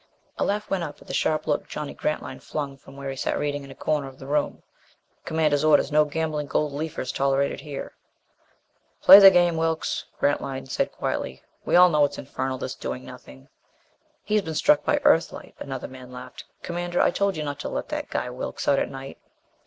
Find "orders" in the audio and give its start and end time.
5.63-5.91